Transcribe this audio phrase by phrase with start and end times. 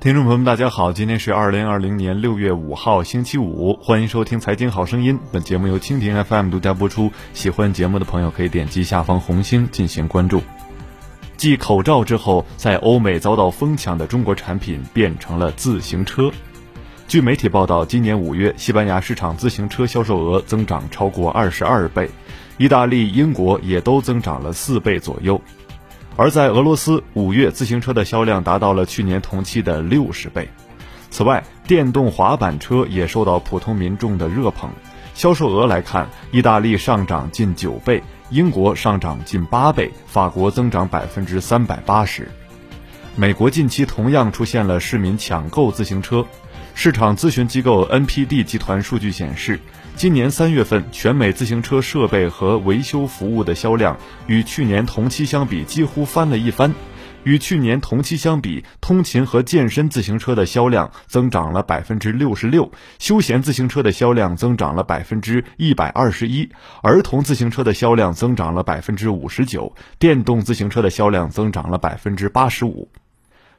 [0.00, 5.18] 听众朋友们，大家好，今天是二零二零年六月五号，星期五，欢迎收听《财经好声音》。
[5.32, 7.10] 本节目由蜻蜓 FM 独家播出。
[7.34, 10.40] 喜欢节目的朋友可以点击下方红心进行关注。
[11.36, 16.30] 继口罩之后，在欧美遭到疯抢的中国产品变成了自行车。
[17.08, 22.08] 据媒体报道，今年五月，西班牙市场自行车销售额增长超过二十二倍，
[22.56, 25.42] 意大利、英国也都增长了四倍左右。
[26.18, 30.48] 而在俄罗斯，五月自行车的销量达到了去年同期的六十倍。
[31.10, 34.68] 此外，电动滑板车也受到普通民众的热捧。
[35.14, 42.28] 销售额来看，意大利上涨近九倍，英国上涨近八倍，法国增长百分之三百八十。
[43.14, 46.26] 美国近期同样出现了市民抢购自行车。
[46.80, 49.58] 市场咨询机构 NPD 集团数据显示，
[49.96, 56.72] 今年三月份全美自行车设备和维修服务的销量与去年同期相比几乎翻了一番。
[57.24, 66.48] 与去年同期相比，通勤和健身自行车的销量增长了百分之六十六，休闲自行车的销量增长了百分之一百二十一，
[66.84, 72.88] 儿童自行车的销量增长了百分之五十九，电动自行车的销量增长了百分之八十五。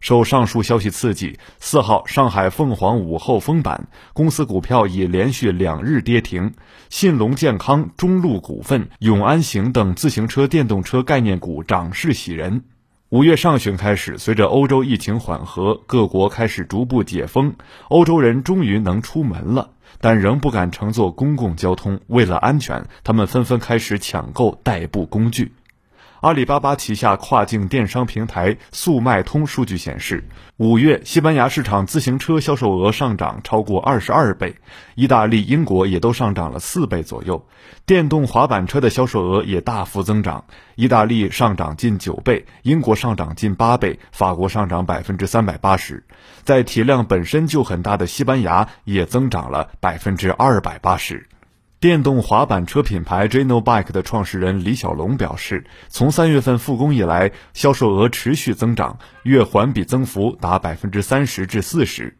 [0.00, 6.54] 受上述消息刺激，四号上海凤凰午后封板，公司股票已连续两日跌停。
[6.88, 12.64] 信隆健康、中路股份、永安行等自行车、电动车概念股涨势喜人。
[13.10, 17.54] 五月上旬开始，随着欧洲疫情缓和，各国开始逐步解封，
[17.88, 22.00] 欧洲人终于能出门了，但仍不敢乘坐公共交通。
[22.08, 25.52] 为了安全，他们纷纷开始抢购代步工具。
[26.20, 30.24] 阿里巴巴旗下跨境电商平台速卖通数据显示，
[30.56, 34.56] 五月西班牙市场自行车销售额上涨超过二十二倍，
[34.96, 37.46] 意大利、英国也都上涨了四倍左右。
[37.86, 46.02] 电动滑板车的销售额也大幅增长，意大利上涨近九倍，英国上涨近八倍，法国上涨百分之三百八十，
[46.42, 51.28] 在体量本身就很大的西班牙也增长了百分之二百八十。
[51.80, 62.16] 电动滑板车品牌 Geno Bike 的创始人李小龙表示，从三月份复工以来，销售额持续增长，月环比增幅达百分之三十至四十。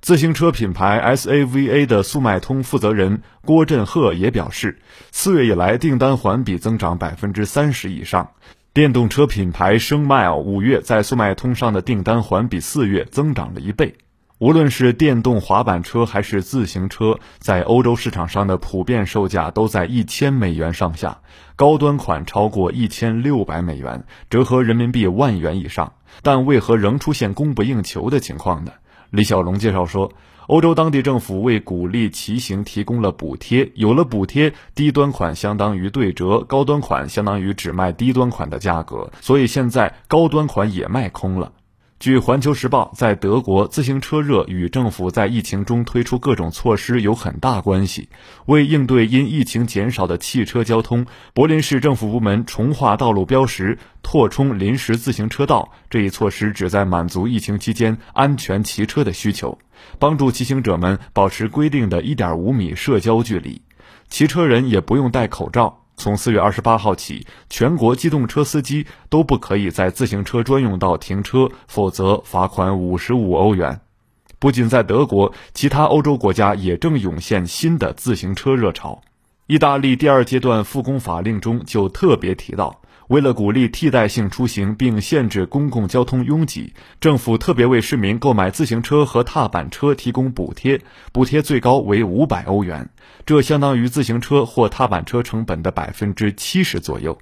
[0.00, 4.78] 自行车品牌 SAVA 的速卖通负责人郭振赫也表示，
[5.10, 8.30] 四月以来订单环比增长百分之三十以上。
[8.72, 13.94] 电动车品牌声 Mile 五月在速卖通上的订单环比四月增长了一倍。
[14.42, 21.20] 无论是电动滑板车还是自行车，在欧洲市场上的普遍售价都在一千美元上下，
[21.54, 25.92] 高端款超过一千六百美元，折合人民币万元以上。
[26.22, 28.72] 但为何仍出现供不应求的情况呢？
[29.10, 30.10] 李小龙介绍说，
[30.48, 41.52] 欧洲当地政府为鼓励骑行提供了补贴，有了补贴，低端款相当于对折，高端款相当于只卖低端款的价格，所以现在高端款也卖空了。
[42.02, 48.08] 据《环球时报》，在德国，自行车热与政府在疫情中推出各种措施有很大关系。
[48.46, 55.70] 为应对因疫情减少的汽车交通，柏林市政府部门重划道路标识，拓充临时自行车道。
[55.88, 59.56] 这一措施旨在满足疫情期间安全骑车的需求，
[60.00, 63.62] 帮助骑行者们保持规定的一点五米社交距离。
[64.08, 65.81] 骑车人也不用戴口罩。
[65.96, 73.80] 从四月二十八号起，全国机动车司机都不可以在自行车专用道停车，否则罚款五十五欧元。
[74.38, 79.00] 不仅在德国，其他欧洲国家也正涌现新的自行车热潮。
[79.46, 82.80] 意大利第二阶段复工法令中就特别提到。
[83.12, 90.80] 为了鼓励替代性出行并限制公共交通拥挤，政府特别为市民购买自行车和踏板车提供补贴，
[91.12, 92.88] 补贴最高为五百欧元，
[93.26, 97.18] 这相当于自行车或踏板车成本的百分之七十左右。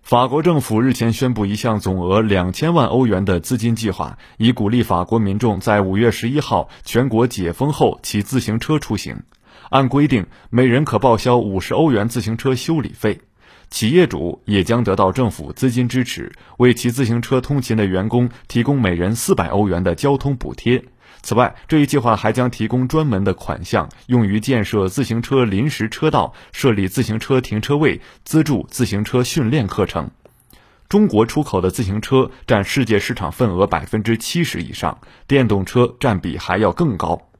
[0.00, 9.22] 法国政府日前宣布一项总额两千万欧元的资金计划，以鼓励法国民众在五月十一号全国解封后骑自行车出行。
[9.68, 13.20] 按规定，每人可报销五十欧元自行车修理费。
[13.72, 20.84] 企业主也将得到政府资金支持，为骑自行车通勤的员工提供每人四百欧元的交通补贴。
[21.22, 30.10] 此外，这一计划还将提供专门的款项，用于建设自行车临时车道、设立自行车停车位、资助自行车训练课程。
[30.86, 37.31] 中国出口的自行车占世界市场份额百分之七十以上，电动车占比还要更高。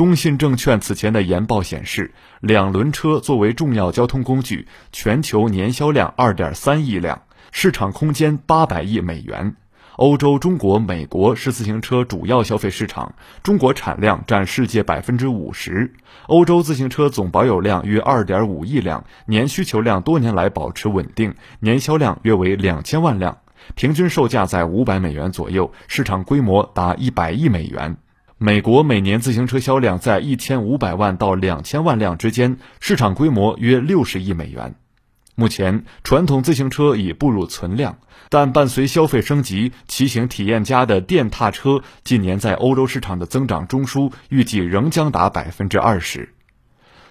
[0.00, 7.20] 中信证券此前的研报显示，两轮车作为重要交通工具，全球年销量二点三亿辆，
[7.52, 9.56] 市场空间八百亿美元。
[9.96, 15.92] 欧洲、中国、美国是自行车主要消费市场，中国产量占世界百分之五十。
[16.28, 23.36] 欧洲自行车总保有量约二点五亿辆，年需求量多年来保持稳定，年销量约为两千万辆。
[23.74, 27.98] 平均售价在五百美元左右，市场规模达一百亿美元。
[28.42, 34.76] 美国每年自行车销量在一千五百万到两千万辆之间，市场规模约六十亿美元。
[35.34, 37.98] 目前，传统自行车已步入存量，
[38.30, 46.32] 但伴随消费升级，骑行体验家的电踏车近年在欧洲市场的增长中枢预计仍将达百分之二十。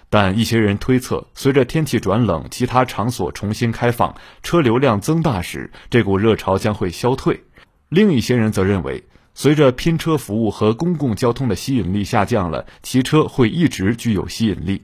[0.09, 7.43] 但一些人推测，随着天气转冷，其他场所重新开放，车流量增大时，这股热潮将会消退。
[7.87, 9.03] 另一些人则认为。
[9.41, 14.81] 随着拼车服务和公共交通的吸引力下降了，骑车会一直具有吸引力。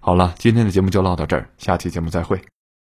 [0.00, 2.40] 好了，今天的节目就唠到这儿，下期节目再会。